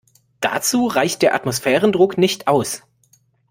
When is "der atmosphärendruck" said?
1.21-2.17